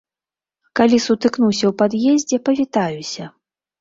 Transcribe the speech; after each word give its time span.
Калі 0.79 0.97
сутыкнуся 1.07 1.65
ў 1.69 1.73
пад'ездзе, 1.81 2.43
павітаюся. 2.51 3.23